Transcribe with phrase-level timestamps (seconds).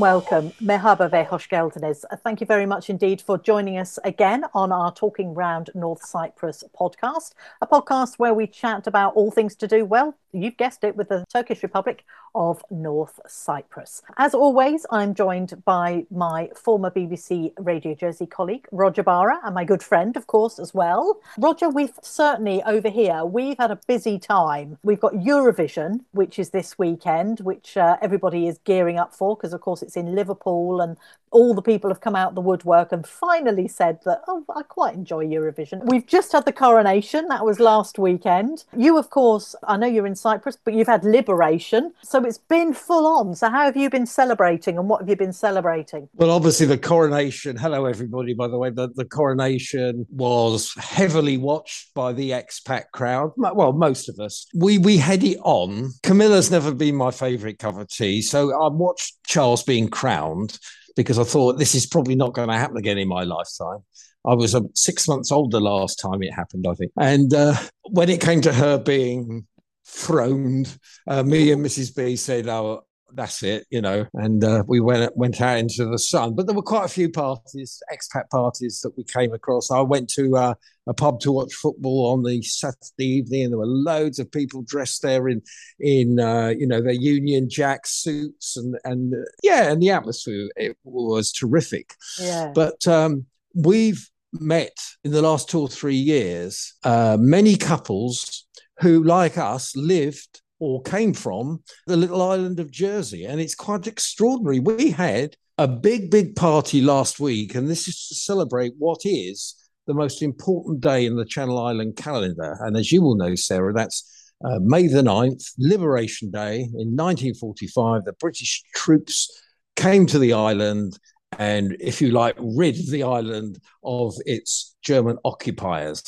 [0.00, 0.52] Welcome.
[0.60, 2.04] Mehaba ve hoş geldiniz.
[2.24, 6.64] Thank you very much indeed for joining us again on our Talking Round North Cyprus
[6.74, 10.96] podcast, a podcast where we chat about all things to do, well, you've guessed it,
[10.96, 12.04] with the Turkish Republic
[12.34, 14.02] of North Cyprus.
[14.16, 19.64] As always, I'm joined by my former BBC Radio Jersey colleague, Roger Barra, and my
[19.64, 21.20] good friend, of course, as well.
[21.38, 24.78] Roger, we've certainly over here, we've had a busy time.
[24.82, 29.52] We've got Eurovision, which is this weekend, which uh, everybody is gearing up for, because
[29.52, 30.96] of course it's in Liverpool and
[31.32, 34.94] all the people have come out the woodwork and finally said that, oh, I quite
[34.94, 35.84] enjoy Eurovision.
[35.84, 38.64] We've just had the coronation, that was last weekend.
[38.76, 41.92] You, of course, I know you're in Cyprus, but you've had Liberation.
[42.02, 43.34] So it's been full on.
[43.34, 46.08] So, how have you been celebrating and what have you been celebrating?
[46.14, 51.94] Well, obviously, the coronation, hello, everybody, by the way, the, the coronation was heavily watched
[51.94, 53.32] by the expat crowd.
[53.36, 54.46] Well, most of us.
[54.54, 55.92] We, we had it on.
[56.02, 58.20] Camilla's never been my favourite of tea.
[58.20, 60.58] So, I watched Charles being crowned
[60.96, 63.78] because I thought this is probably not going to happen again in my lifetime.
[64.26, 66.92] I was uh, six months old the last time it happened, I think.
[67.00, 67.54] And uh,
[67.90, 69.46] when it came to her being
[69.86, 71.96] throned, uh, me and Mrs.
[71.96, 72.84] B said, "Oh,
[73.14, 74.06] that's it," you know.
[74.14, 76.34] And uh, we went went out into the sun.
[76.34, 79.70] But there were quite a few parties, expat parties that we came across.
[79.70, 80.54] I went to uh,
[80.86, 84.62] a pub to watch football on the Saturday evening, and there were loads of people
[84.62, 85.42] dressed there in
[85.78, 90.48] in uh, you know their Union Jack suits, and and uh, yeah, and the atmosphere
[90.56, 91.94] it was terrific.
[92.18, 92.52] Yeah.
[92.54, 98.46] But um, we've met in the last two or three years uh, many couples
[98.80, 103.88] who, like us, lived or came from the little island of Jersey, and it's quite
[103.88, 104.60] extraordinary.
[104.60, 109.56] We had a big, big party last week, and this is to celebrate what is
[109.88, 112.56] the most important day in the Channel Island calendar.
[112.60, 118.04] And as you will know, Sarah, that's uh, May the 9th, Liberation Day in 1945.
[118.04, 119.42] The British troops
[119.74, 120.96] came to the island
[121.40, 126.04] and, if you like, rid the island of its German occupiers.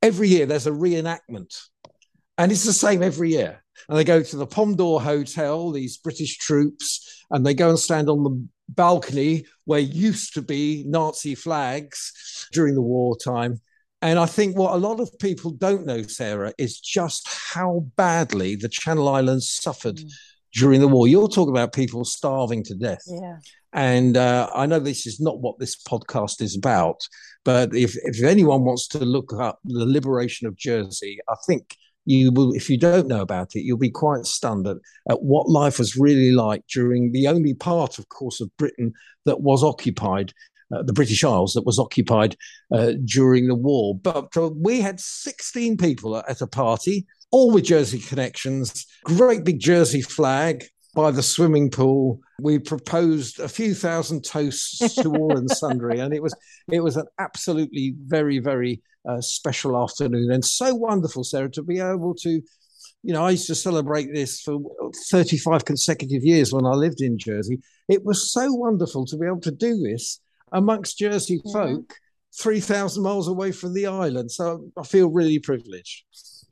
[0.00, 1.54] Every year there's a reenactment,
[2.40, 3.62] and it's the same every year.
[3.88, 7.78] And they go to the Pomme d'Or Hotel, these British troops, and they go and
[7.78, 13.60] stand on the balcony where used to be Nazi flags during the wartime.
[14.00, 18.56] And I think what a lot of people don't know, Sarah, is just how badly
[18.56, 20.10] the Channel Islands suffered mm.
[20.54, 21.06] during the war.
[21.06, 23.02] You're talking about people starving to death.
[23.06, 23.36] Yeah.
[23.74, 27.00] And uh, I know this is not what this podcast is about,
[27.44, 32.32] but if, if anyone wants to look up the liberation of Jersey, I think you
[32.32, 34.78] will, if you don't know about it, you'll be quite stunned at,
[35.08, 38.92] at what life was really like during the only part, of course, of Britain
[39.26, 40.32] that was occupied.
[40.72, 42.36] Uh, the British Isles that was occupied
[42.72, 43.98] uh, during the war.
[43.98, 49.58] But uh, we had 16 people at a party, all with Jersey connections, great big
[49.58, 50.64] Jersey flag,
[50.94, 52.20] by the swimming pool.
[52.40, 56.34] We proposed a few thousand toasts to all and sundry, and it was
[56.70, 61.80] it was an absolutely very very uh, special afternoon and so wonderful, Sarah, to be
[61.80, 62.42] able to.
[63.02, 64.60] You know, I used to celebrate this for
[65.10, 67.58] 35 consecutive years when I lived in Jersey.
[67.88, 70.20] It was so wonderful to be able to do this
[70.52, 71.52] amongst Jersey yeah.
[71.52, 71.94] folk
[72.38, 74.30] 3,000 miles away from the island.
[74.30, 76.04] So I feel really privileged.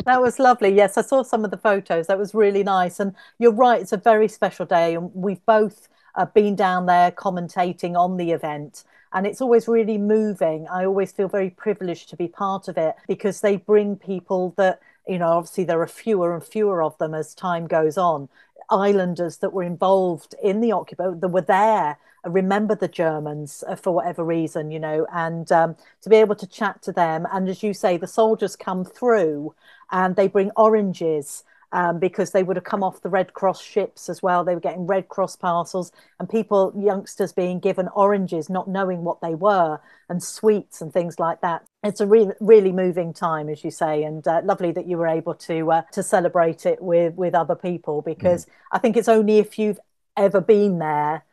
[0.05, 0.75] That was lovely.
[0.75, 2.07] Yes, I saw some of the photos.
[2.07, 3.01] That was really nice.
[3.01, 4.95] And you're right, it's a very special day.
[4.95, 8.85] And we've both uh, been down there commentating on the event.
[9.13, 10.67] And it's always really moving.
[10.69, 14.81] I always feel very privileged to be part of it because they bring people that,
[15.07, 18.29] you know, obviously there are fewer and fewer of them as time goes on.
[18.71, 23.93] Islanders that were involved in the occupation, that were there remember the Germans uh, for
[23.93, 27.27] whatever reason, you know, and um, to be able to chat to them.
[27.33, 29.55] And as you say, the soldiers come through
[29.91, 34.09] and they bring oranges um, because they would have come off the Red Cross ships
[34.09, 34.43] as well.
[34.43, 39.21] They were getting Red Cross parcels and people, youngsters being given oranges, not knowing what
[39.21, 41.67] they were, and sweets and things like that.
[41.85, 45.09] It's a really, really moving time, as you say, and uh, lovely that you were
[45.09, 48.51] able to uh, to celebrate it with with other people because mm.
[48.73, 49.81] I think it's only if you've
[50.17, 51.25] ever been there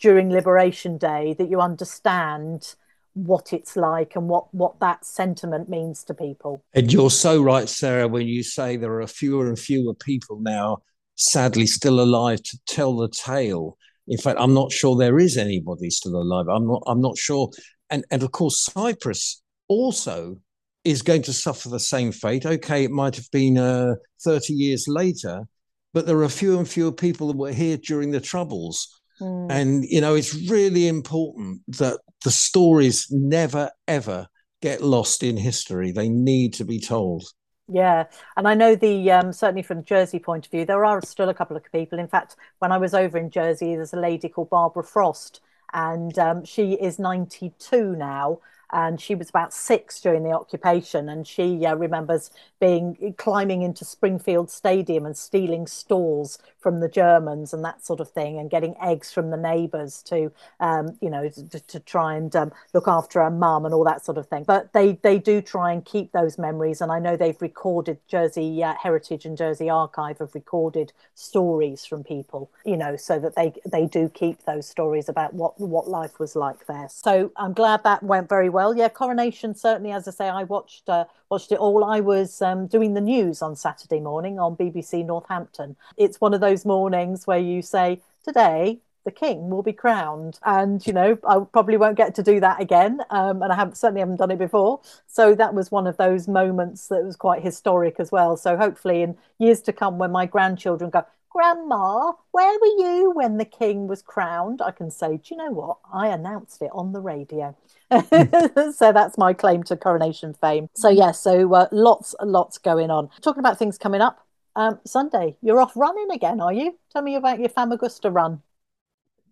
[0.00, 2.74] during Liberation Day that you understand
[3.14, 6.62] what it's like and what what that sentiment means to people.
[6.74, 10.78] And you're so right, Sarah, when you say there are fewer and fewer people now,
[11.16, 13.76] sadly, still alive to tell the tale.
[14.08, 16.46] In fact, I'm not sure there is anybody still alive.
[16.48, 16.82] I'm not.
[16.86, 17.50] I'm not sure.
[17.90, 20.36] And and of course, Cyprus also
[20.84, 22.46] is going to suffer the same fate.
[22.46, 25.46] Okay, it might have been uh, 30 years later,
[25.92, 29.50] but there are fewer and fewer people that were here during the Troubles Mm.
[29.50, 34.28] And, you know, it's really important that the stories never, ever
[34.62, 35.92] get lost in history.
[35.92, 37.24] They need to be told.
[37.72, 38.06] Yeah,
[38.36, 41.34] and I know the um, certainly from Jersey point of view, there are still a
[41.34, 42.00] couple of people.
[42.00, 45.40] In fact, when I was over in Jersey, there's a lady called Barbara Frost,
[45.72, 48.40] and um, she is 92 now,
[48.72, 52.30] and she was about six during the occupation and she uh, remembers
[52.60, 58.10] being climbing into springfield stadium and stealing stores from the germans and that sort of
[58.10, 62.34] thing and getting eggs from the neighbors to um, you know to, to try and
[62.36, 65.40] um, look after her mum and all that sort of thing but they they do
[65.42, 69.68] try and keep those memories and i know they've recorded jersey uh, heritage and jersey
[69.68, 74.68] archive have recorded stories from people you know so that they they do keep those
[74.68, 78.60] stories about what what life was like there so i'm glad that went very well
[78.60, 78.76] well.
[78.76, 81.84] Yeah, Coronation certainly, as I say, I watched uh, watched it all.
[81.84, 85.76] I was um, doing the news on Saturday morning on BBC Northampton.
[85.96, 90.86] It's one of those mornings where you say today the king will be crowned and
[90.86, 94.00] you know i probably won't get to do that again um, and i have certainly
[94.00, 97.98] haven't done it before so that was one of those moments that was quite historic
[97.98, 102.84] as well so hopefully in years to come when my grandchildren go grandma where were
[102.84, 106.60] you when the king was crowned i can say do you know what i announced
[106.60, 107.54] it on the radio
[108.72, 110.68] so that's my claim to coronation fame.
[110.74, 113.08] So yes, yeah, so uh, lots, lots going on.
[113.20, 114.24] Talking about things coming up.
[114.54, 116.78] Um, Sunday, you're off running again, are you?
[116.92, 118.42] Tell me about your Famagusta run.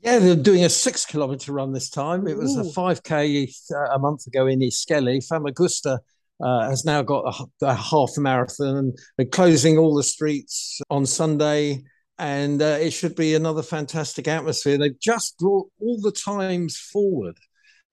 [0.02, 2.26] Yeah, they're doing a six kilometre run this time.
[2.26, 2.60] It was Ooh.
[2.60, 5.24] a 5K uh, a month ago in Iskele.
[5.26, 5.98] Famagusta
[6.40, 8.92] uh, has now got a, a half marathon.
[9.16, 11.82] They're closing all the streets on Sunday,
[12.18, 14.78] and uh, it should be another fantastic atmosphere.
[14.78, 17.36] They've just brought all the times forward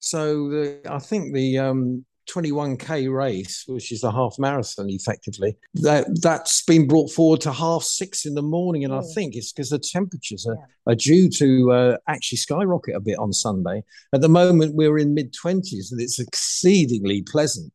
[0.06, 6.06] so the, I think the um, 21k race, which is a half marathon, effectively, that
[6.21, 9.71] that's been brought forward to half six in the morning, and I think it's because
[9.71, 10.94] the temperatures are, yeah.
[10.94, 13.83] are due to uh, actually skyrocket a bit on Sunday.
[14.13, 17.74] At the moment, we're in mid 20s, and it's exceedingly pleasant.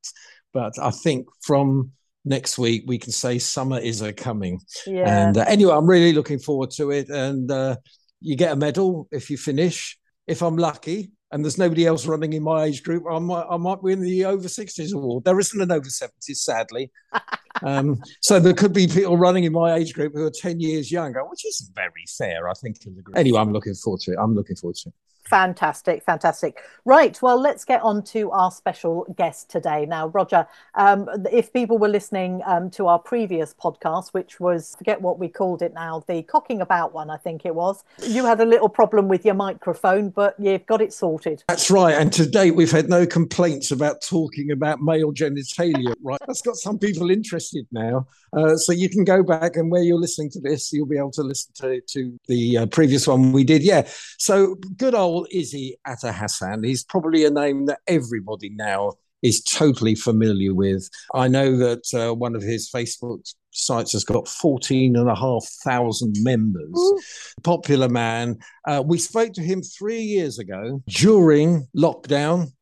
[0.53, 1.93] But I think from
[2.25, 4.61] next week we can say summer is a coming.
[4.87, 5.27] Yeah.
[5.29, 7.77] And uh, anyway, I'm really looking forward to it, and uh,
[8.21, 9.99] you get a medal if you finish.
[10.27, 13.57] If I'm lucky, and there's nobody else running in my age group, I might, I
[13.57, 15.25] might win the over 60s award.
[15.25, 16.91] There isn't an over 70s, sadly.
[17.63, 20.91] um, so there could be people running in my age group who are 10 years
[20.91, 22.85] younger, which is very fair, I think.
[22.85, 23.17] in the group.
[23.17, 24.19] Anyway, I'm looking forward to it.
[24.21, 24.95] I'm looking forward to it.
[25.31, 26.61] Fantastic, fantastic.
[26.85, 29.87] Right, well, let's get on to our special guest today.
[29.87, 30.45] Now, Roger,
[30.75, 35.29] um, if people were listening um, to our previous podcast, which was, forget what we
[35.29, 38.69] called it now, the cocking about one, I think it was, you had a little
[38.69, 41.45] problem with your microphone, but you've got it sorted.
[41.47, 41.95] That's right.
[41.95, 46.19] And to date, we've had no complaints about talking about male genitalia, right?
[46.27, 48.09] That's got some people interested now.
[48.33, 51.11] Uh, so you can go back and where you're listening to this, you'll be able
[51.13, 53.63] to listen to, to the uh, previous one we did.
[53.63, 53.89] Yeah.
[54.19, 56.67] So good old Issy Atahasan.
[56.67, 60.89] He's probably a name that everybody now is totally familiar with.
[61.15, 65.45] I know that uh, one of his Facebook sites has got 14 and a half
[65.65, 66.71] thousand members.
[66.77, 67.01] Ooh.
[67.43, 68.39] Popular man.
[68.67, 72.53] Uh, we spoke to him three years ago during lockdown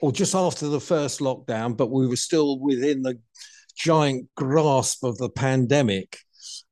[0.00, 3.18] or just after the first lockdown, but we were still within the
[3.76, 6.18] giant grasp of the pandemic.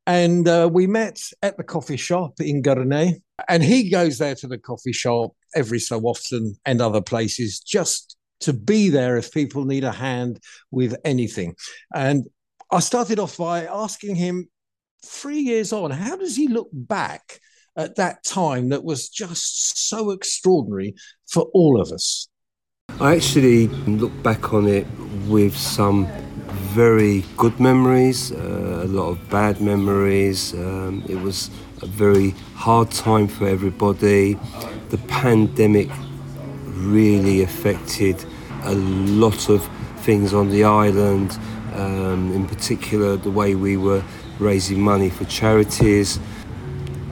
[0.06, 3.22] And uh, we met at the coffee shop in Girne.
[3.48, 8.16] And he goes there to the coffee shop every so often and other places just
[8.40, 11.54] to be there if people need a hand with anything.
[11.94, 12.26] And
[12.70, 14.48] I started off by asking him
[15.04, 17.40] three years on, how does he look back
[17.76, 20.94] at that time that was just so extraordinary
[21.28, 22.28] for all of us?
[22.98, 24.86] I actually look back on it
[25.28, 26.06] with some
[26.70, 30.54] very good memories, uh, a lot of bad memories.
[30.54, 31.50] Um, it was
[31.82, 34.38] a very hard time for everybody.
[34.90, 35.88] The pandemic
[36.66, 38.24] really affected
[38.62, 39.68] a lot of
[40.02, 41.36] things on the island,
[41.74, 44.04] um, in particular, the way we were
[44.38, 46.20] raising money for charities.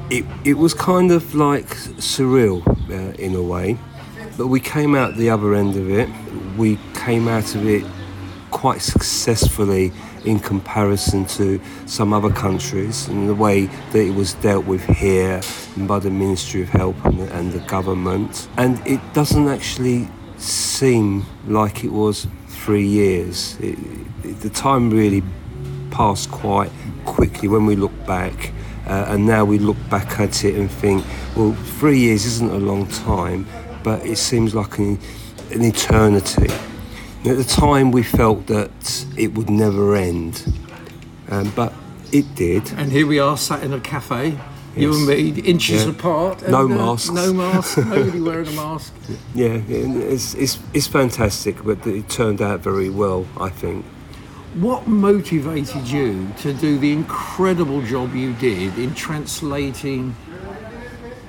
[0.08, 1.66] It, it was kind of like
[1.98, 3.76] surreal uh, in a way,
[4.36, 6.08] but we came out the other end of it.
[6.56, 7.84] We came out of it
[8.50, 9.93] quite successfully
[10.25, 15.40] in comparison to some other countries and the way that it was dealt with here
[15.76, 18.49] by the Ministry of Health and the, and the government.
[18.57, 23.59] And it doesn't actually seem like it was three years.
[23.61, 23.78] It,
[24.25, 25.23] it, the time really
[25.90, 26.71] passed quite
[27.05, 28.52] quickly when we look back.
[28.87, 31.05] Uh, and now we look back at it and think,
[31.37, 33.47] well, three years isn't a long time,
[33.83, 34.99] but it seems like an,
[35.52, 36.49] an eternity.
[37.25, 40.46] At the time, we felt that it would never end,
[41.28, 41.72] um, but
[42.12, 42.70] it did.
[42.76, 44.40] And here we are, sat in a cafe, yes.
[44.76, 45.90] you and me, inches yeah.
[45.90, 46.42] apart.
[46.42, 47.10] And, no uh, masks.
[47.10, 47.78] No mask.
[47.78, 48.94] Nobody wearing a mask.
[49.34, 53.84] Yeah, it's, it's, it's fantastic, but it turned out very well, I think.
[54.54, 60.14] what motivated you to do the incredible job you did in translating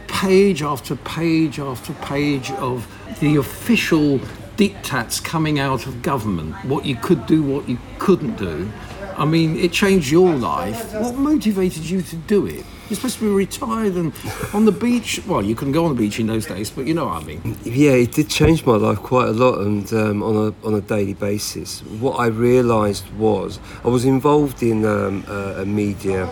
[0.07, 2.87] page after page after page of
[3.19, 4.19] the official
[4.59, 8.69] diktats coming out of government, what you could do, what you couldn't do.
[9.15, 10.93] I mean, it changed your life.
[10.93, 12.65] What motivated you to do it?
[12.89, 14.13] You're supposed to be retired and
[14.53, 15.21] on the beach.
[15.25, 17.25] Well, you couldn't go on the beach in those days, but you know what I
[17.25, 17.57] mean.
[17.63, 20.81] Yeah, it did change my life quite a lot, and um, on a on a
[20.81, 21.81] daily basis.
[22.05, 26.27] What I realised was I was involved in um, a, a media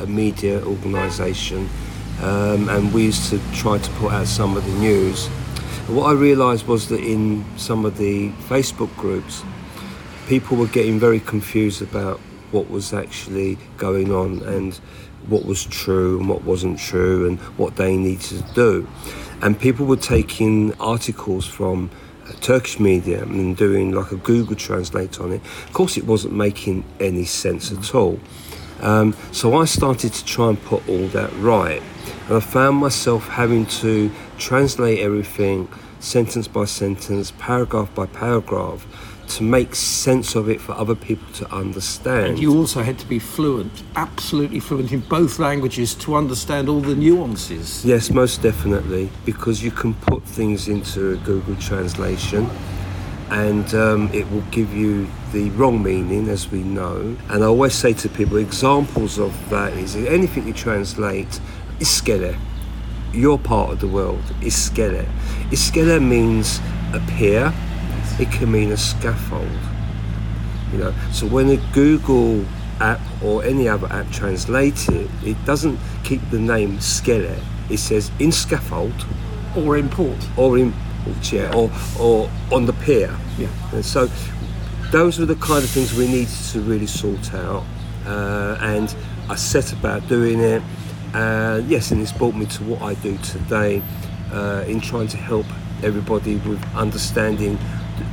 [0.00, 1.68] a media organisation,
[2.20, 5.28] um, and we used to try to put out some of the news.
[5.88, 9.42] And what I realised was that in some of the Facebook groups,
[10.28, 14.74] people were getting very confused about what was actually going on and
[15.28, 18.86] what was true and what wasn't true and what they needed to do.
[19.40, 21.90] And people were taking articles from
[22.26, 25.40] uh, Turkish media and doing like a Google translate on it.
[25.66, 28.20] Of course, it wasn't making any sense at all.
[28.80, 31.82] Um, so I started to try and put all that right.
[32.28, 35.68] And I found myself having to translate everything
[36.00, 38.86] sentence by sentence, paragraph by paragraph,
[39.28, 42.26] to make sense of it for other people to understand.
[42.26, 46.80] And you also had to be fluent, absolutely fluent in both languages to understand all
[46.80, 47.84] the nuances.
[47.84, 52.48] Yes, most definitely, because you can put things into a Google translation
[53.30, 57.14] and um, it will give you the wrong meaning, as we know.
[57.28, 61.38] And I always say to people, examples of that is anything you translate,
[61.78, 62.38] iskele,
[63.12, 65.06] your part of the world, is iskele.
[65.50, 66.60] Iskele means
[66.92, 67.52] a pier,
[68.18, 69.48] it can mean a scaffold.
[70.72, 72.44] You know, so when a Google
[72.80, 77.40] app or any other app translates it, it doesn't keep the name Skele.
[77.70, 79.06] It says in scaffold
[79.56, 80.72] or in port or in
[81.04, 83.14] port, yeah, or or on the pier.
[83.38, 83.48] Yeah.
[83.72, 84.08] And so
[84.90, 87.64] those were the kind of things we needed to really sort out,
[88.06, 88.94] uh, and
[89.28, 90.62] I set about doing it.
[91.14, 93.82] Uh, yes, and it's brought me to what I do today
[94.30, 95.46] uh, in trying to help
[95.82, 97.58] everybody with understanding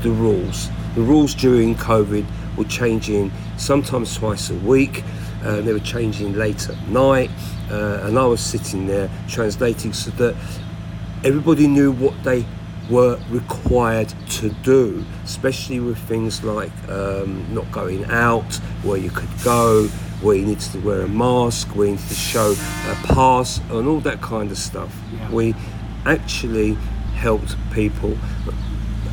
[0.02, 0.70] the rules.
[0.96, 2.26] The rules during COVID
[2.58, 5.04] were changing sometimes twice a week.
[5.44, 7.30] Uh, they were changing late at night,
[7.70, 10.36] uh, and I was sitting there translating so that
[11.26, 12.46] everybody knew what they
[12.90, 19.30] were required to do, especially with things like um, not going out, where you could
[19.44, 19.90] go,
[20.26, 23.88] where you needed to wear a mask, where you needed to show a pass, and
[23.88, 24.94] all that kind of stuff.
[25.14, 25.32] Yeah.
[25.32, 25.56] We
[26.06, 26.74] actually
[27.16, 28.18] helped people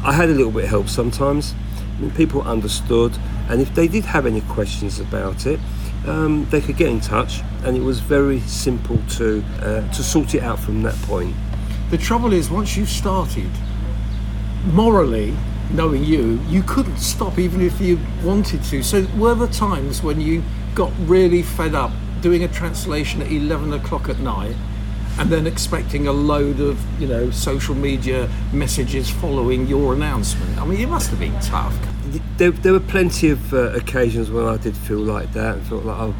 [0.04, 1.54] I had a little bit of help sometimes.
[1.97, 3.16] I mean, people understood,
[3.49, 5.61] and if they did have any questions about it,
[6.09, 10.35] um, they could get in touch, and it was very simple to uh, to sort
[10.35, 11.37] it out from that point.
[11.90, 13.50] The trouble is, once you started,
[14.73, 15.37] morally,
[15.71, 18.83] knowing you, you couldn't stop even if you wanted to.
[18.83, 20.42] So, were there times when you
[20.75, 24.57] got really fed up doing a translation at 11 o'clock at night
[25.19, 30.59] and then expecting a load of you know social media messages following your announcement.
[30.59, 31.76] I mean, it must have been tough.
[32.37, 35.85] There, there were plenty of uh, occasions when I did feel like that and felt
[35.85, 36.14] like, oh,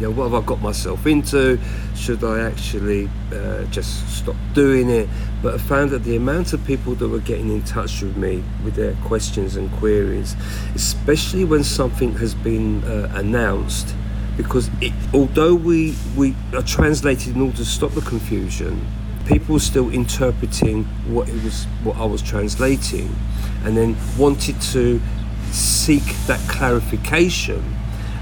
[0.00, 1.58] you know, what have I got myself into?
[1.94, 5.08] Should I actually uh, just stop doing it?
[5.42, 8.42] But I found that the amount of people that were getting in touch with me
[8.64, 10.34] with their questions and queries,
[10.74, 13.94] especially when something has been uh, announced
[14.38, 18.86] because it, although we, we are translated in order to stop the confusion,
[19.26, 23.14] people were still interpreting what it was what I was translating
[23.64, 25.00] and then wanted to
[25.52, 27.62] seek that clarification.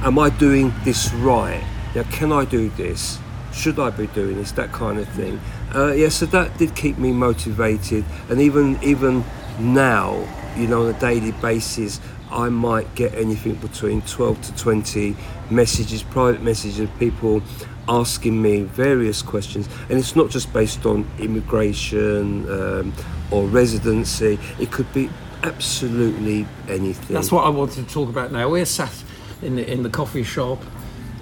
[0.02, 1.64] Am I doing this right?
[1.94, 3.18] Now, can I do this?
[3.52, 4.52] Should I be doing this?
[4.52, 5.40] That kind of thing.
[5.74, 9.24] Uh, yeah, so that did keep me motivated, and even even
[9.58, 10.24] now,
[10.56, 12.00] you know, on a daily basis,
[12.30, 15.16] I might get anything between 12 to 20
[15.50, 17.42] messages, private messages of people
[17.88, 19.68] asking me various questions.
[19.88, 22.92] And it's not just based on immigration um,
[23.30, 25.10] or residency, it could be
[25.42, 27.14] absolutely anything.
[27.14, 28.48] That's what I wanted to talk about now.
[28.48, 28.92] We're sat
[29.42, 30.58] in the, in the coffee shop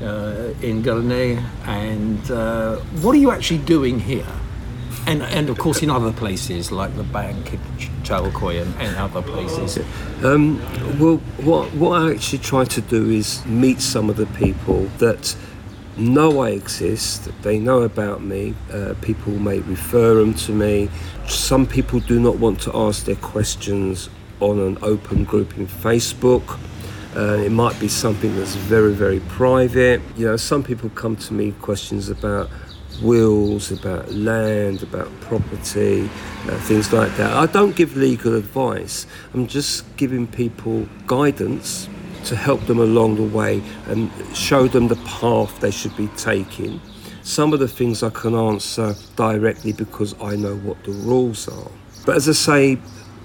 [0.00, 4.26] uh, in Galené, and uh, what are you actually doing here?
[5.06, 7.60] And, and of course in other places like the bank in
[8.02, 9.78] Çatalköy and, and other places.
[10.24, 10.58] Um,
[10.98, 15.36] well, what, what I actually try to do is meet some of the people that
[15.96, 20.90] know I exist, they know about me, uh, people may refer them to me.
[21.28, 26.58] Some people do not want to ask their questions on an open group in Facebook.
[27.16, 30.02] Uh, it might be something that's very, very private.
[30.16, 32.50] You know, some people come to me questions about
[33.02, 36.10] wills, about land, about property,
[36.44, 37.32] uh, things like that.
[37.32, 39.06] I don't give legal advice.
[39.32, 41.88] I'm just giving people guidance
[42.24, 46.80] to help them along the way and show them the path they should be taking.
[47.22, 51.70] Some of the things I can answer directly because I know what the rules are.
[52.04, 52.78] But as I say,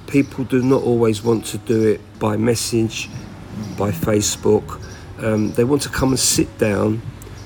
[0.07, 3.10] people do not always want to do it by message,
[3.77, 4.81] by Facebook.
[5.19, 7.01] Um, they want to come and sit down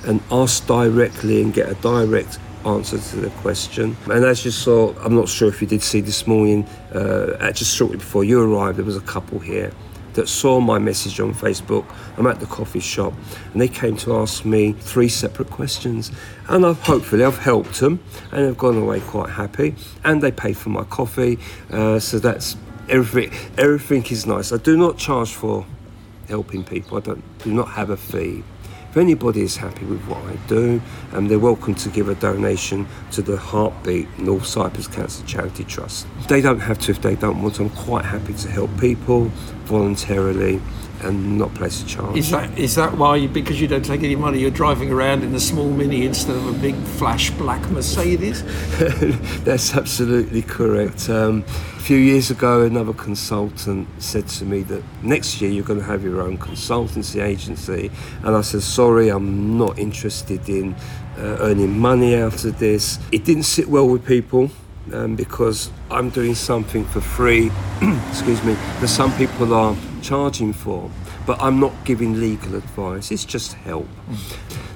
[0.05, 3.95] and ask directly and get a direct answer to the question.
[4.10, 7.75] And as you saw, I'm not sure if you did see this morning, uh, just
[7.75, 9.72] shortly before you arrived, there was a couple here
[10.13, 11.86] that saw my message on Facebook.
[12.17, 13.13] I'm at the coffee shop,
[13.51, 16.12] and they came to ask me three separate questions.
[16.48, 19.75] And I've hopefully I've helped them, and they've gone away quite happy.
[20.03, 21.38] And they paid for my coffee,
[21.69, 22.55] uh, so that's
[22.89, 23.38] everything.
[23.57, 24.51] Everything is nice.
[24.51, 25.65] I do not charge for
[26.27, 26.98] helping people.
[26.98, 28.44] I don't do not have a fee.
[28.96, 32.88] If anybody is happy with what I do, um, they're welcome to give a donation
[33.12, 36.08] to the Heartbeat North Cyprus Cancer Charity Trust.
[36.29, 37.60] They don't have to if they don't want.
[37.60, 39.25] I'm quite happy to help people
[39.65, 40.62] voluntarily
[41.02, 42.18] and not place a charge.
[42.18, 43.18] Is that is that why?
[43.18, 46.36] You, because you don't take any money, you're driving around in a small mini instead
[46.36, 48.44] of a big flash black Mercedes.
[49.44, 51.10] That's absolutely correct.
[51.10, 55.80] Um, a few years ago, another consultant said to me that next year you're going
[55.80, 57.92] to have your own consultancy agency,
[58.24, 60.74] and I said, "Sorry, I'm not interested in
[61.18, 64.50] uh, earning money out of this." It didn't sit well with people.
[64.94, 67.50] Um, because I'm doing something for free,
[68.12, 69.75] excuse me, that some people are
[70.06, 70.90] charging for,
[71.26, 73.88] but I'm not giving legal advice, it's just help.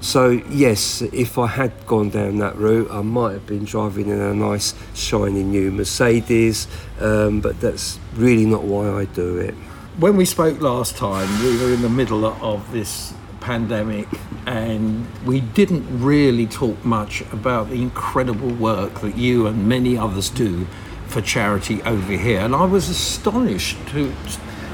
[0.02, 4.20] So, yes, if I had gone down that route, I might have been driving in
[4.20, 6.68] a nice, shiny new Mercedes,
[7.00, 9.54] um, but that's really not why I do it.
[10.00, 14.08] When we spoke last time, we were in the middle of this pandemic
[14.46, 20.30] and we didn't really talk much about the incredible work that you and many others
[20.30, 20.66] do
[21.08, 22.40] for charity over here.
[22.40, 24.14] And I was astonished to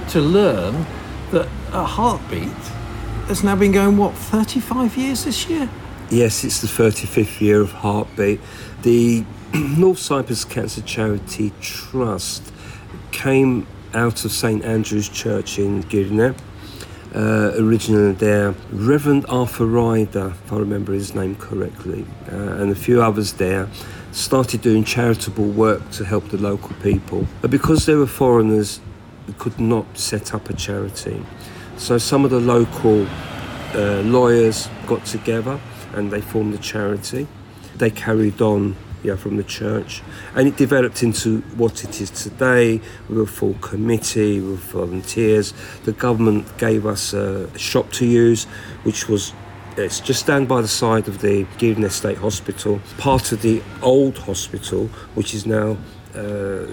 [0.09, 0.85] to learn
[1.31, 2.49] that a heartbeat
[3.27, 5.69] has now been going what 35 years this year.
[6.11, 8.39] Yes, it's the 35th year of Heartbeat.
[8.83, 12.53] The North Cyprus Cancer Charity Trust
[13.11, 13.65] came
[13.95, 16.35] out of St Andrew's Church in Girne.
[17.15, 22.75] Uh, originally there, Reverend Arthur Ryder, if I remember his name correctly, uh, and a
[22.75, 23.67] few others there,
[24.11, 27.25] started doing charitable work to help the local people.
[27.41, 28.79] But because they were foreigners,
[29.27, 31.23] we could not set up a charity.
[31.77, 33.05] So some of the local
[33.73, 35.59] uh, lawyers got together
[35.93, 37.27] and they formed a charity.
[37.75, 40.01] They carried on yeah, from the church
[40.33, 45.53] and it developed into what it is today with a full committee with volunteers.
[45.83, 48.45] The government gave us a shop to use,
[48.83, 49.33] which was
[49.77, 54.17] it's just down by the side of the Girne State Hospital, part of the old
[54.17, 55.75] hospital, which is now
[56.15, 56.65] uh,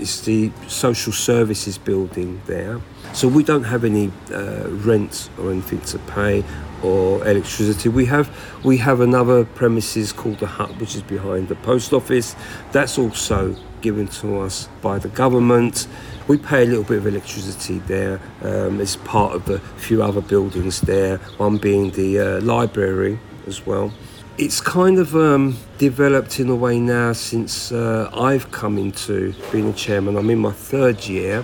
[0.00, 2.80] it's the social services building there.
[3.12, 6.44] So we don't have any uh, rent or anything to pay
[6.82, 7.88] or electricity.
[7.88, 8.30] We have
[8.64, 12.36] we have another premises called the hut, which is behind the post office.
[12.72, 15.86] That's also given to us by the government.
[16.28, 18.20] We pay a little bit of electricity there.
[18.42, 21.18] Um, it's part of the few other buildings there.
[21.38, 23.92] One being the uh, library as well
[24.40, 29.68] it's kind of um, developed in a way now since uh, I've come into being
[29.68, 30.16] a chairman.
[30.16, 31.42] I'm in my third year,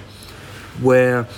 [0.80, 1.28] where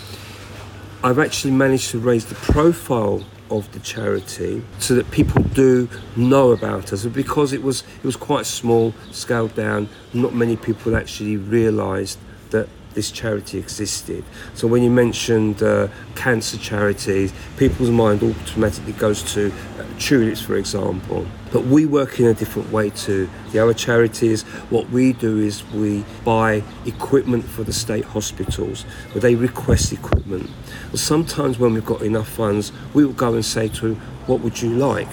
[1.03, 6.53] I've actually managed to raise the profile of the charity so that people do know
[6.53, 7.05] about us.
[7.07, 12.69] Because it was it was quite small, scaled down, not many people actually realised that
[12.95, 14.25] this charity existed.
[14.55, 20.57] So when you mentioned uh, cancer charities, people's mind automatically goes to uh, tulips, for
[20.57, 21.27] example.
[21.53, 24.43] But we work in a different way to the other charities.
[24.71, 28.83] What we do is we buy equipment for the state hospitals,
[29.13, 30.51] where they request equipment.
[30.89, 34.41] Well, sometimes when we've got enough funds, we will go and say to them, "What
[34.41, 35.09] would you like?"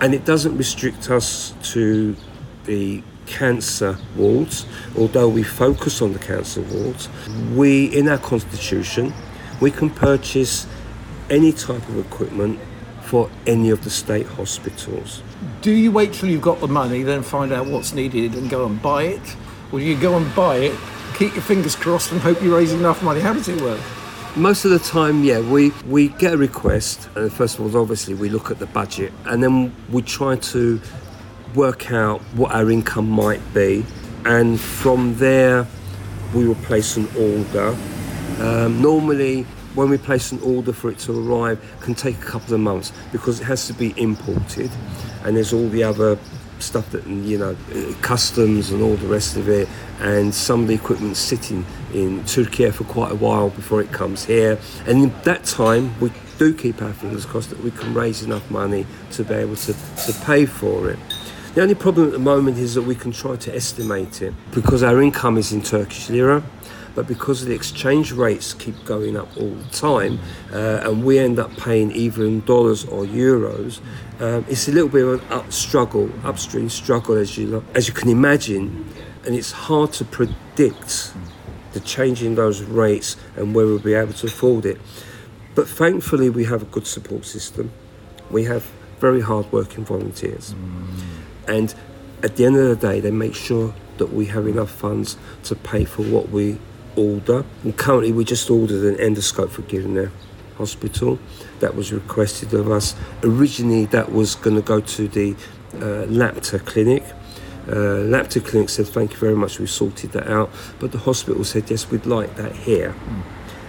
[0.00, 2.16] And it doesn't restrict us to
[2.64, 7.08] the cancer wards, although we focus on the cancer wards,
[7.54, 9.12] we, in our constitution,
[9.60, 10.66] we can purchase
[11.28, 12.58] any type of equipment
[13.06, 15.22] for any of the state hospitals.
[15.62, 18.66] Do you wait till you've got the money, then find out what's needed and go
[18.66, 19.36] and buy it?
[19.72, 20.78] Or do you go and buy it,
[21.16, 23.20] keep your fingers crossed and hope you raise enough money?
[23.20, 23.80] How does it work?
[24.34, 28.14] Most of the time, yeah, we, we get a request, and first of all, obviously,
[28.14, 30.80] we look at the budget, and then we try to
[31.54, 33.84] work out what our income might be,
[34.24, 35.66] and from there
[36.34, 37.74] we will place an order.
[38.40, 42.54] Um, normally, when we place an order for it to arrive, can take a couple
[42.54, 44.70] of months because it has to be imported,
[45.24, 46.18] and there's all the other
[46.58, 47.54] stuff that you know,
[48.00, 49.68] customs and all the rest of it,
[50.00, 54.24] and some of the equipment sitting in Turkey for quite a while before it comes
[54.24, 54.58] here.
[54.86, 58.50] And in that time, we do keep our fingers crossed that we can raise enough
[58.50, 60.98] money to be able to, to pay for it.
[61.54, 64.82] The only problem at the moment is that we can try to estimate it because
[64.82, 66.42] our income is in Turkish lira
[66.96, 70.18] but because the exchange rates keep going up all the time,
[70.50, 73.80] uh, and we end up paying either in dollars or euros,
[74.18, 77.92] um, it's a little bit of an up struggle, upstream struggle, as you as you
[77.92, 78.86] can imagine,
[79.26, 81.12] and it's hard to predict
[81.72, 84.80] the change in those rates and where we'll be able to afford it.
[85.54, 87.70] But thankfully, we have a good support system.
[88.30, 88.64] We have
[89.00, 90.98] very hard-working volunteers, mm.
[91.46, 91.74] and
[92.22, 95.54] at the end of the day, they make sure that we have enough funds to
[95.54, 96.58] pay for what we
[96.96, 97.44] order.
[97.62, 100.10] And currently, we just ordered an endoscope for Girne
[100.56, 101.18] Hospital
[101.60, 102.94] that was requested of us.
[103.22, 105.34] Originally, that was going to go to the
[105.74, 107.02] uh, LAPTA clinic.
[107.68, 110.50] Uh, LAPTA clinic said, Thank you very much, we sorted that out.
[110.78, 112.94] But the hospital said, Yes, we'd like that here.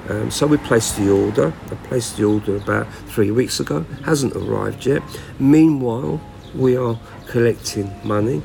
[0.10, 1.54] Um, so we placed the order.
[1.70, 3.86] I placed the order about three weeks ago.
[4.06, 5.02] Hasn't arrived yet.
[5.38, 6.22] Meanwhile,
[6.56, 8.42] we are collecting money,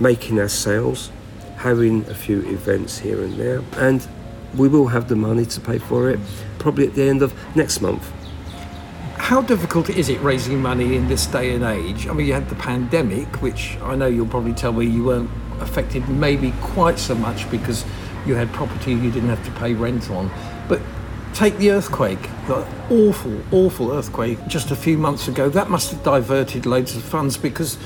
[0.00, 1.10] making our sales,
[1.56, 4.06] having a few events here and there, and
[4.56, 6.18] we will have the money to pay for it
[6.58, 8.10] probably at the end of next month.
[9.16, 12.06] How difficult is it raising money in this day and age?
[12.08, 15.30] I mean, you had the pandemic, which I know you'll probably tell me you weren't
[15.60, 17.84] affected maybe quite so much because
[18.26, 20.30] you had property you didn't have to pay rent on.
[20.68, 20.80] But
[21.34, 25.48] take the earthquake, the awful, awful earthquake just a few months ago.
[25.48, 27.78] That must have diverted loads of funds because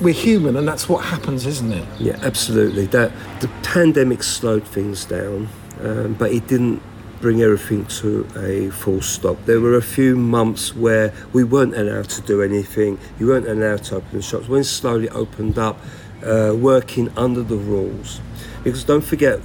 [0.00, 1.86] we're human and that's what happens, isn't it?
[1.98, 2.86] Yeah, absolutely.
[2.86, 5.48] That the pandemic slowed things down
[5.82, 6.82] um, but it didn't
[7.20, 9.36] bring everything to a full stop.
[9.44, 12.98] There were a few months where we weren't allowed to do anything.
[13.18, 14.48] You weren't allowed to open the shops.
[14.48, 15.78] When slowly opened up,
[16.24, 18.20] uh, working under the rules,
[18.64, 19.40] because don't forget.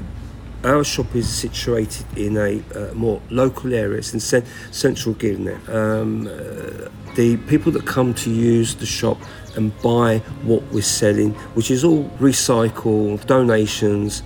[0.63, 3.99] Our shop is situated in a uh, more local area.
[3.99, 5.59] It's in cent- central Girne.
[5.69, 9.19] Um, uh, the people that come to use the shop
[9.55, 14.23] and buy what we're selling, which is all recycled donations,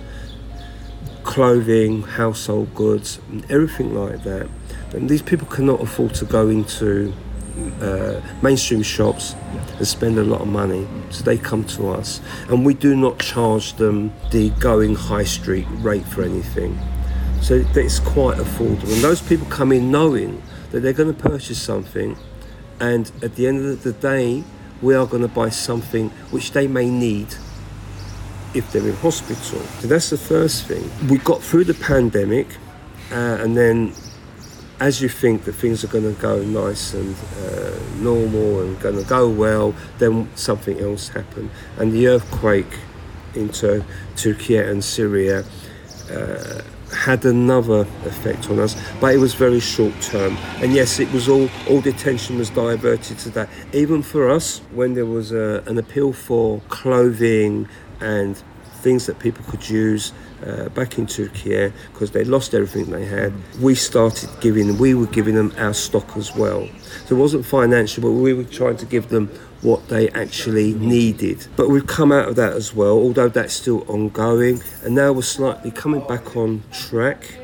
[1.30, 4.48] clothing, household goods, and everything like that.
[4.92, 7.14] And these people cannot afford to go into
[7.80, 9.36] uh, mainstream shops
[9.76, 13.20] and spend a lot of money, so they come to us, and we do not
[13.20, 16.76] charge them the going high street rate for anything.
[17.40, 18.92] So it's quite affordable.
[18.92, 22.16] And those people come in knowing that they're going to purchase something,
[22.80, 24.42] and at the end of the day,
[24.82, 27.36] we are going to buy something which they may need
[28.54, 29.60] if they're in hospital.
[29.60, 30.90] So that's the first thing.
[31.08, 32.46] We got through the pandemic,
[33.12, 33.92] uh, and then
[34.80, 38.96] as you think that things are going to go nice and uh, normal and going
[38.96, 41.50] to go well, then something else happened.
[41.76, 42.78] And the earthquake
[43.34, 43.84] into
[44.16, 45.44] Turkey and Syria
[46.10, 46.62] uh,
[46.94, 50.36] had another effect on us, but it was very short term.
[50.56, 53.48] And yes, it was all all the attention was diverted to that.
[53.72, 57.68] Even for us, when there was a, an appeal for clothing
[58.00, 58.42] and
[58.80, 60.12] things that people could use
[60.46, 63.32] uh, back in Turkey because they lost everything they had.
[63.60, 66.68] We started giving, we were giving them our stock as well.
[67.06, 69.28] So it wasn't financial, but we were trying to give them
[69.62, 71.46] what they actually needed.
[71.56, 74.62] But we've come out of that as well, although that's still ongoing.
[74.82, 77.34] And now we're slightly coming back on track.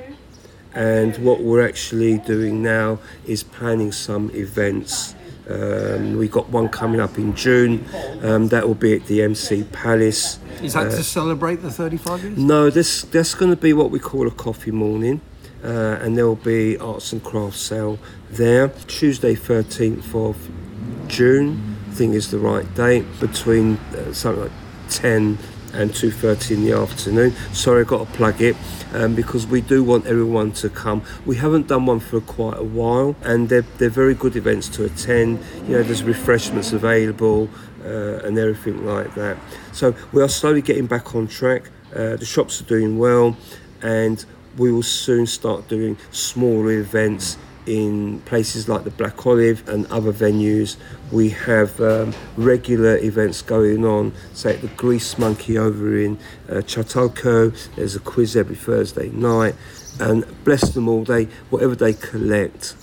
[0.73, 5.15] And what we're actually doing now is planning some events
[5.49, 7.85] um, we got one coming up in June.
[8.23, 10.39] Um, that will be at the MC Palace.
[10.63, 12.39] Is that uh, to celebrate the 35 years?
[12.39, 15.21] No, this that's going to be what we call a coffee morning.
[15.65, 17.99] Uh, and there will be arts and crafts sale
[18.31, 18.69] there.
[18.87, 20.37] Tuesday, 13th of
[21.09, 24.53] June, I think is the right date, between uh, something like
[24.91, 25.39] 10
[25.73, 27.33] and 2.30 in the afternoon.
[27.53, 28.57] Sorry, I've got to plug it
[28.95, 31.03] um, because we do want everyone to come.
[31.25, 34.85] We haven't done one for quite a while and they're, they're very good events to
[34.85, 35.41] attend.
[35.67, 37.49] You know, there's refreshments available
[37.87, 39.37] uh, and everything like that.
[39.73, 41.71] So we are slowly getting back on track.
[41.95, 43.37] Uh, the shops are doing well
[43.83, 44.25] and
[44.59, 50.13] we will soon start doing smaller events in places like the Black Olive and other
[50.13, 50.77] venues.
[51.11, 56.19] We have um, regular events going on, say at the Grease Monkey over in
[56.49, 57.75] uh, Çatalköy.
[57.75, 59.57] There's a quiz every Thursday night,
[60.01, 62.77] and bless them all, they whatever they collect.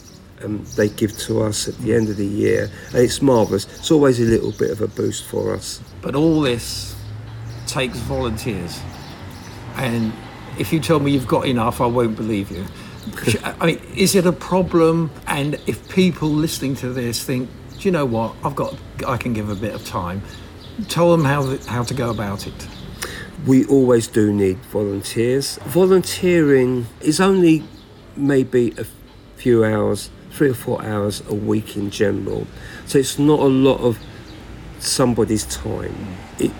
[0.43, 3.65] Um, they give to us at the end of the year, and it's marvellous.
[3.77, 5.81] It's always a little bit of a boost for us.
[6.01, 6.95] But all this
[7.65, 8.81] takes volunteers,
[9.75, 10.11] and
[10.57, 12.65] if you tell me you've got enough, I won't believe you.
[13.59, 15.11] I mean, is it a problem?
[15.27, 18.35] And if people listening to this think, do you know what?
[18.43, 18.75] I've got,
[19.07, 20.21] I can give a bit of time.
[20.87, 22.67] Tell them how, how to go about it.
[23.45, 25.57] We always do need volunteers.
[25.65, 27.63] Volunteering is only
[28.15, 28.85] maybe a
[29.35, 32.47] few hours, three or four hours a week in general.
[32.85, 33.99] So it's not a lot of
[34.79, 36.17] somebody's time.
[36.39, 36.51] It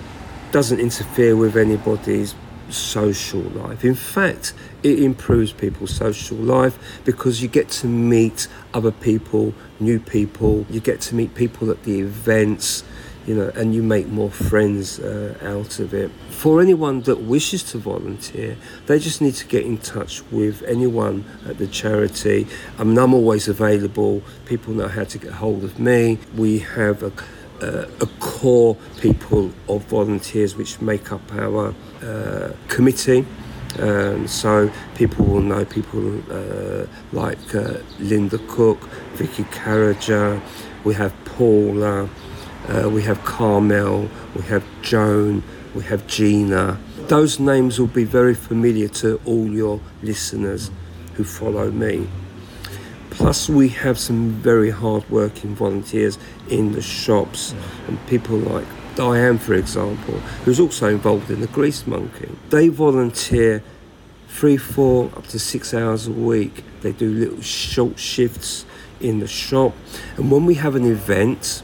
[0.52, 2.36] doesn't interfere with anybody's
[2.70, 3.84] social life.
[3.84, 10.00] In fact, it improves people's social life because you get to meet other people, new
[10.00, 12.84] people, you get to meet people at the events,
[13.26, 16.12] you know, and you make more friends uh, out of it.
[16.30, 21.26] For anyone that wishes to volunteer, they just need to get in touch with anyone
[21.48, 22.48] at the charity.
[22.78, 24.22] I mean, I'm always available.
[24.46, 26.20] People know how to get hold of me.
[26.36, 27.12] We have a
[27.62, 33.26] uh, a core people of volunteers which make up our uh, committee.
[33.80, 38.82] Um, so people will know people uh, like uh, Linda Cook,
[39.16, 40.42] Vicky Carriger,
[40.84, 42.10] we have Paula,
[42.70, 45.44] uh, we have Carmel, we have Joan,
[45.76, 46.80] we have Gina.
[47.08, 50.72] Those names will be very familiar to all your listeners
[51.16, 52.08] who follow me.
[53.10, 56.18] Plus, we have some very hard-working volunteers
[56.50, 57.54] in the shops,
[57.88, 62.30] and people like Diane, for example, who's also involved in the Grease Monkey.
[62.50, 63.64] They volunteer
[64.30, 66.64] three, four, up to six hours a week.
[66.82, 68.66] They do little short shifts
[69.00, 69.74] in the shop,
[70.18, 71.62] and when we have an event,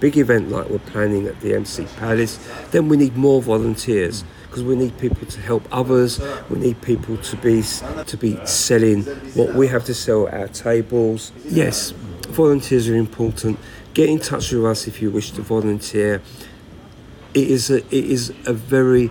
[0.00, 2.38] big event like we're planning at the MC Palace,
[2.70, 4.24] then we need more volunteers
[4.56, 6.20] because we need people to help others.
[6.48, 9.02] We need people to be to be selling
[9.34, 11.32] what we have to sell at our tables.
[11.44, 11.90] Yes,
[12.28, 13.58] volunteers are important.
[13.94, 16.22] Get in touch with us if you wish to volunteer.
[17.34, 19.10] It is a it is a very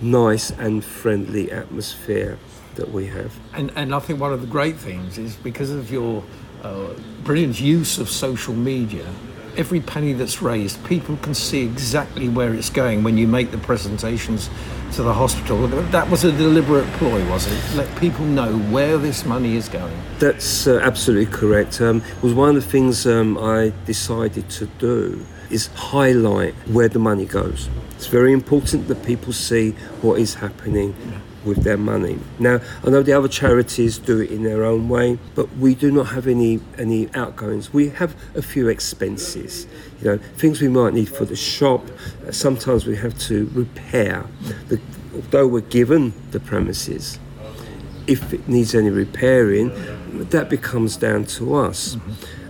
[0.00, 2.38] nice and friendly atmosphere
[2.74, 3.38] that we have.
[3.54, 6.22] And and I think one of the great things is because of your
[6.62, 6.88] uh,
[7.24, 9.06] brilliant use of social media
[9.56, 13.58] every penny that's raised, people can see exactly where it's going when you make the
[13.58, 14.48] presentations
[14.92, 15.66] to the hospital.
[15.66, 17.76] That was a deliberate ploy, was it?
[17.76, 19.96] Let people know where this money is going.
[20.18, 21.80] That's uh, absolutely correct.
[21.80, 26.88] Um, it was one of the things um, I decided to do is highlight where
[26.88, 27.68] the money goes.
[27.96, 30.94] It's very important that people see what is happening.
[31.06, 32.18] Yeah with their money.
[32.38, 35.90] Now, I know the other charities do it in their own way, but we do
[35.90, 37.72] not have any any outgoings.
[37.72, 39.66] We have a few expenses,
[40.00, 41.84] you know, things we might need for the shop.
[42.26, 44.26] Uh, sometimes we have to repair.
[44.68, 44.80] The,
[45.14, 47.18] although we're given the premises,
[48.06, 49.70] if it needs any repairing,
[50.30, 51.96] that becomes down to us.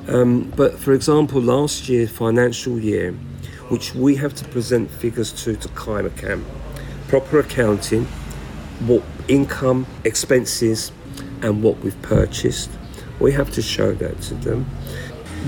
[0.09, 3.13] Um, but for example, last year, financial year,
[3.69, 6.45] which we have to present figures to to CIMACAM,
[7.09, 8.07] proper accounting
[8.87, 10.93] what income, expenses,
[11.43, 12.71] and what we've purchased.
[13.21, 14.65] We have to show that to them.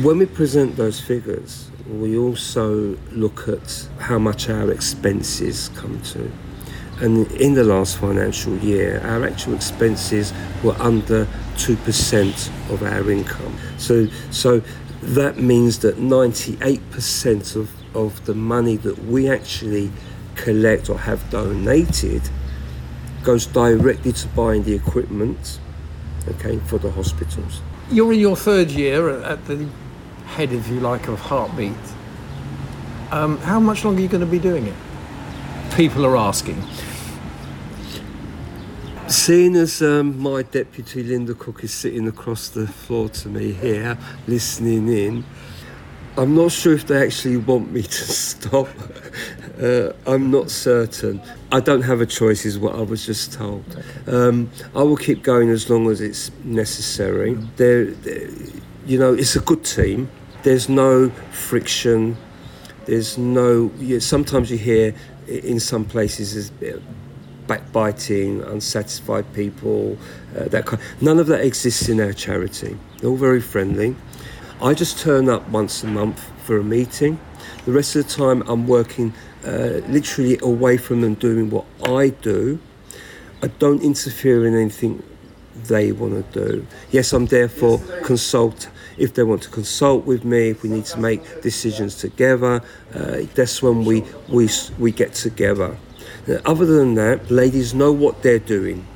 [0.03, 6.31] When we present those figures, we also look at how much our expenses come to.
[7.01, 13.59] And in the last financial year, our actual expenses were under 2% of our income.
[13.79, 14.62] So, so
[15.03, 19.90] that means that 98% of, of the money that we actually
[20.37, 22.23] collect or have donated
[23.25, 25.59] goes directly to buying the equipment,
[26.29, 27.61] okay, for the hospitals.
[27.91, 29.67] You're in your third year at the
[30.27, 31.73] head, if you like, of Heartbeat.
[33.11, 34.75] Um, how much longer are you going to be doing it?
[35.75, 36.63] People are asking.
[39.09, 43.99] Seeing as um, my deputy Linda Cook is sitting across the floor to me here,
[44.27, 45.25] listening in,
[46.17, 48.69] I'm not sure if they actually want me to stop.
[49.62, 51.21] Uh, I'm not certain.
[51.53, 53.64] I don't have a choice, is what I was just told.
[54.07, 57.35] Um, I will keep going as long as it's necessary.
[57.35, 57.57] Mm.
[57.57, 57.83] There,
[58.87, 60.11] you know, it's a good team.
[60.43, 62.17] There's no friction.
[62.87, 63.71] There's no.
[63.79, 64.95] You, sometimes you hear
[65.27, 66.81] in some places there's
[67.47, 69.97] backbiting, unsatisfied people.
[70.37, 70.83] Uh, that kind.
[71.01, 72.77] None of that exists in our charity.
[72.99, 73.95] They're all very friendly.
[74.61, 77.21] I just turn up once a month for a meeting.
[77.64, 82.09] The rest of the time, I'm working uh, literally away from them doing what I
[82.09, 82.59] do.
[83.42, 85.02] I don't interfere in anything
[85.54, 86.66] they want to do.
[86.90, 88.68] Yes, I'm there for consult.
[88.96, 92.62] If they want to consult with me, if we need to make decisions together,
[92.94, 95.76] uh, that's when we, we, we get together.
[96.26, 98.87] Now, other than that, ladies know what they're doing.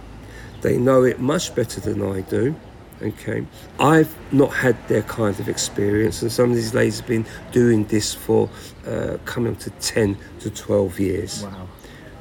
[0.63, 2.57] They know it much better than I do.
[3.01, 3.47] Okay,
[3.79, 7.85] I've not had their kind of experience, and some of these ladies have been doing
[7.85, 8.51] this for
[8.87, 11.45] uh, coming up to 10 to 12 years.
[11.45, 11.69] Wow.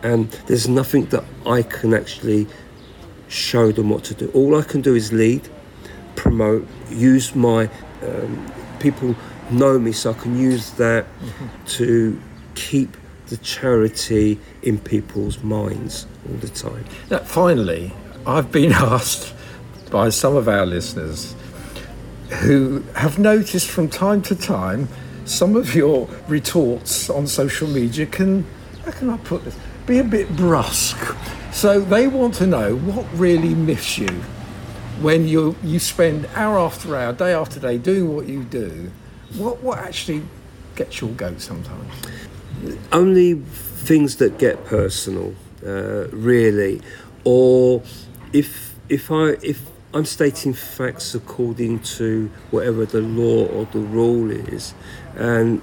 [0.03, 2.47] And there's nothing that I can actually
[3.27, 4.29] show them what to do.
[4.35, 5.49] All I can do is lead,
[6.15, 7.69] promote, use my
[8.03, 9.15] um, people
[9.49, 11.65] know me, so I can use that mm-hmm.
[11.65, 12.21] to
[12.53, 12.95] keep
[13.27, 16.85] the charity in people's minds all the time.
[17.09, 17.93] Now, finally,
[18.25, 19.33] I've been asked
[19.89, 21.35] by some of our listeners
[22.41, 24.87] who have noticed from time to time
[25.25, 28.45] some of your retorts on social media can,
[28.85, 31.15] how can I put this, be a bit brusque.
[31.51, 34.21] So they want to know what really miffs you
[35.01, 38.91] when you you spend hour after hour, day after day doing what you do.
[39.35, 40.23] What what actually
[40.75, 41.93] gets your goat sometimes?
[42.91, 45.33] Only things that get personal,
[45.65, 46.81] uh, really,
[47.23, 47.83] or
[48.33, 49.61] if if I if
[49.97, 54.75] I'm stating facts according to whatever the law or the rule is,
[55.15, 55.59] and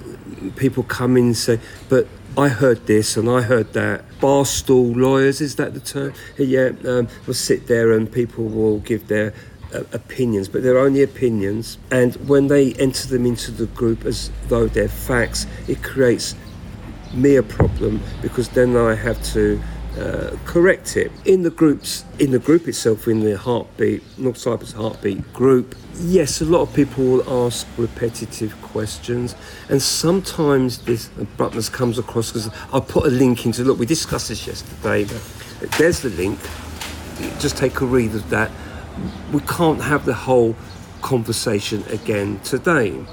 [0.57, 4.03] people come in and say, but I heard this and I heard that.
[4.19, 6.15] Barstool lawyers, is that the term?
[6.37, 9.35] Yeah, um, will sit there and people will give their
[9.73, 11.79] uh, opinions, but they're only opinions.
[11.93, 16.35] And when they enter them into the group as though they're facts, it creates
[17.13, 19.63] me a problem because then I have to
[19.99, 24.73] uh, correct it in the groups in the group itself in the heartbeat north cyprus
[24.73, 29.37] heartbeat group yes a lot of people will ask repetitive questions.
[29.69, 34.29] And sometimes this abruptness comes across because i'll put a link into look we discussed
[34.29, 35.07] this yesterday
[35.79, 36.39] there's the link.
[37.39, 38.51] Just take a read of that.
[39.33, 40.57] We can't have the whole
[41.03, 43.05] conversation again today.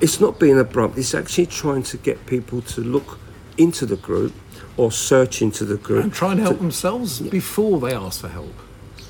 [0.00, 0.98] It's not being abrupt.
[0.98, 3.18] It's actually trying to get people to look
[3.56, 4.32] into the group
[4.76, 6.04] or search into the group.
[6.04, 7.30] And try and help to, themselves yeah.
[7.30, 8.54] before they ask for help.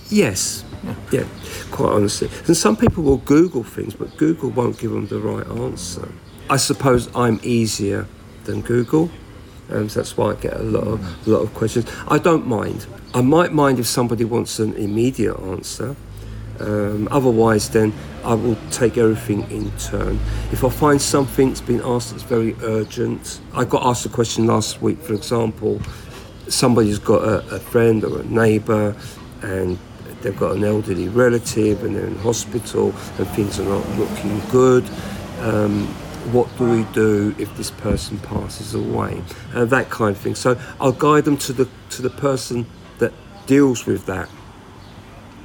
[0.08, 0.94] Yes, yeah.
[1.10, 1.26] yeah,
[1.72, 2.30] quite honestly.
[2.46, 6.08] And some people will Google things, but Google won't give them the right answer.
[6.48, 8.06] I suppose I'm easier
[8.44, 9.10] than Google,
[9.68, 11.90] and so that's why I get a lot of a lot of questions.
[12.06, 12.86] I don't mind.
[13.14, 15.96] I might mind if somebody wants an immediate answer.
[16.60, 17.92] Um, otherwise, then
[18.24, 20.18] I will take everything in turn.
[20.52, 24.46] If I find something that's been asked that's very urgent, I got asked a question
[24.46, 25.80] last week, for example,
[26.48, 28.96] somebody's got a, a friend or a neighbour
[29.42, 29.78] and
[30.22, 34.84] they've got an elderly relative and they're in hospital and things are not looking good.
[35.40, 35.86] Um,
[36.32, 39.22] what do we do if this person passes away?
[39.54, 40.34] Uh, that kind of thing.
[40.34, 42.66] So I'll guide them to the to the person
[42.98, 43.12] that
[43.46, 44.28] deals with that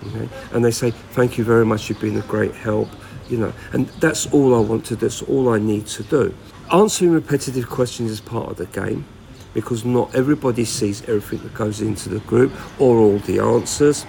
[0.07, 0.29] Okay?
[0.53, 2.89] And they say, Thank you very much, you've been a great help.
[3.29, 6.33] You know, and that's all I want to do, that's all I need to do.
[6.71, 9.05] Answering repetitive questions is part of the game
[9.53, 14.05] because not everybody sees everything that goes into the group or all the answers.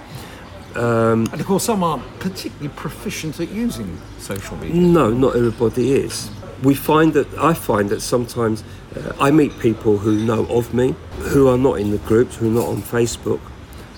[0.75, 4.81] Um, and of course, some aren't particularly proficient at using social media.
[4.81, 6.31] No, not everybody is.
[6.63, 8.63] We find that I find that sometimes
[8.95, 12.47] uh, I meet people who know of me, who are not in the groups, who
[12.47, 13.41] are not on Facebook,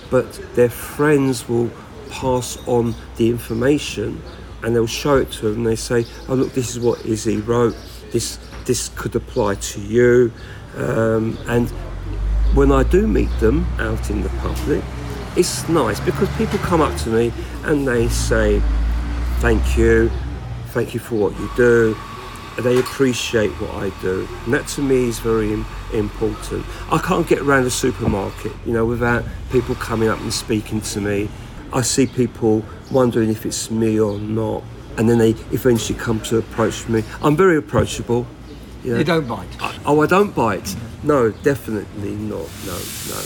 [0.10, 1.69] but their friends will
[2.09, 4.21] pass on the information
[4.63, 7.45] and they'll show it to them and they say, oh look, this is what Issy
[7.45, 7.75] wrote,
[8.11, 10.31] this, this could apply to you.
[10.75, 11.69] Um, and
[12.53, 14.83] when I do meet them out in the public,
[15.35, 18.61] it's nice because people come up to me and they say,
[19.39, 20.09] thank you,
[20.69, 21.95] thank you for what you do,
[22.63, 24.27] they appreciate what I do.
[24.45, 25.51] And that to me is very
[25.93, 26.65] important.
[26.89, 31.01] I can't get around a supermarket, you know, without people coming up and speaking to
[31.01, 31.29] me.
[31.75, 34.63] I see people wondering if it's me or not,
[34.97, 37.03] and then they eventually come to approach me.
[37.21, 38.25] I'm very approachable.
[38.85, 38.97] You, know.
[38.99, 39.61] you don't bite.
[39.61, 40.73] I, oh, I don't bite.
[41.03, 42.47] No, definitely not.
[42.65, 42.77] No,
[43.09, 43.21] no.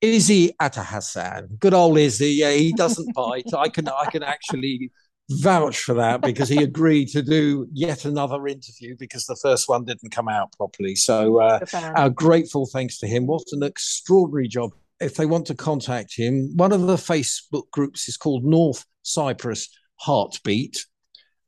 [0.00, 2.34] Issy Atahasan, good old Issy.
[2.36, 3.52] Yeah, he doesn't bite.
[3.54, 4.90] I can, I can actually
[5.28, 9.84] vouch for that because he agreed to do yet another interview because the first one
[9.84, 10.94] didn't come out properly.
[10.94, 11.60] So, uh,
[11.94, 13.26] our grateful thanks to him.
[13.26, 14.70] What an extraordinary job.
[15.00, 19.68] If they want to contact him, one of the Facebook groups is called North Cyprus
[19.96, 20.78] Heartbeat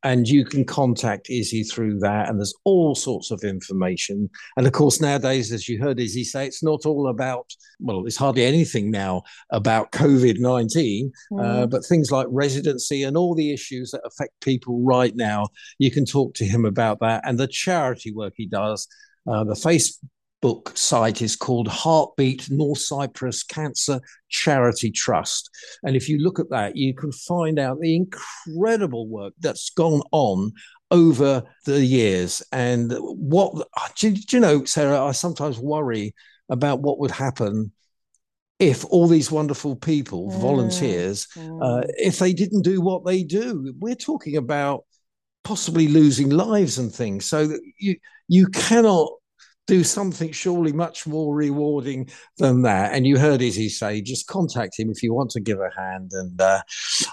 [0.05, 2.29] and you can contact Issy through that.
[2.29, 4.31] And there's all sorts of information.
[4.57, 8.17] And of course, nowadays, as you heard Issy say, it's not all about, well, it's
[8.17, 11.45] hardly anything now about COVID 19, uh, mm.
[11.45, 15.47] uh, but things like residency and all the issues that affect people right now.
[15.79, 18.87] You can talk to him about that and the charity work he does.
[19.29, 19.99] Uh, the face
[20.40, 25.51] book site is called Heartbeat North Cyprus Cancer Charity Trust.
[25.82, 30.03] And if you look at that, you can find out the incredible work that's gone
[30.12, 30.53] on
[30.91, 32.43] over the years.
[32.53, 36.14] And what, do, do you know, Sarah, I sometimes worry
[36.49, 37.72] about what would happen
[38.59, 40.41] if all these wonderful people, mm.
[40.41, 41.59] volunteers, mm.
[41.62, 43.72] Uh, if they didn't do what they do.
[43.78, 44.84] We're talking about
[45.45, 47.24] possibly losing lives and things.
[47.24, 49.11] So you you cannot
[49.69, 52.09] do something surely much more rewarding
[52.39, 52.95] than that.
[52.95, 56.11] And you heard Issy say, just contact him if you want to give a hand.
[56.12, 56.62] And uh,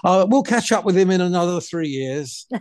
[0.02, 2.48] uh, we'll catch up with him in another three years.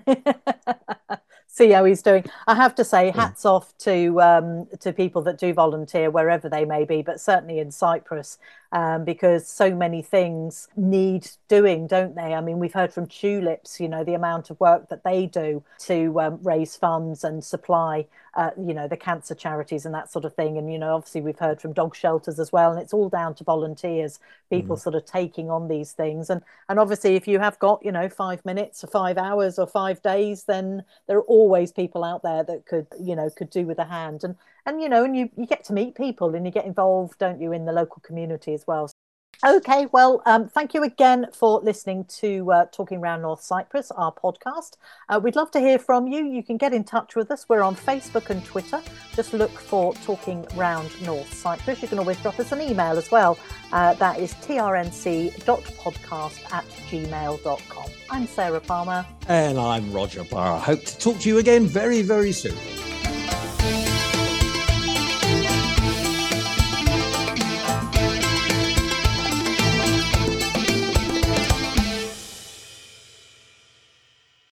[1.55, 2.25] see how he's doing.
[2.47, 6.65] I have to say, hats off to um, to people that do volunteer wherever they
[6.65, 8.37] may be, but certainly in Cyprus,
[8.73, 12.33] um, because so many things need doing, don't they?
[12.33, 15.63] I mean, we've heard from Tulips, you know, the amount of work that they do
[15.85, 18.05] to um, raise funds and supply,
[18.35, 20.57] uh, you know, the cancer charities and that sort of thing.
[20.57, 23.33] And you know, obviously, we've heard from dog shelters as well, and it's all down
[23.35, 24.19] to volunteers,
[24.49, 24.79] people mm.
[24.79, 26.29] sort of taking on these things.
[26.29, 29.67] And and obviously, if you have got you know five minutes or five hours or
[29.67, 33.65] five days, then there are always people out there that could you know could do
[33.65, 34.23] with a hand.
[34.23, 37.19] And and you know, and you you get to meet people and you get involved,
[37.19, 38.91] don't you, in the local community as well.
[39.43, 44.13] Okay, well, um, thank you again for listening to uh, Talking Round North Cyprus, our
[44.13, 44.77] podcast.
[45.09, 46.25] Uh, we'd love to hear from you.
[46.25, 47.47] You can get in touch with us.
[47.49, 48.81] We're on Facebook and Twitter.
[49.15, 51.81] Just look for Talking Round North Cyprus.
[51.81, 53.37] You can always drop us an email as well.
[53.71, 55.33] Uh, that is trnc.podcast
[56.53, 57.89] at gmail.com.
[58.09, 59.05] I'm Sarah Palmer.
[59.27, 60.59] And I'm Roger Barr.
[60.59, 62.55] Hope to talk to you again very, very soon.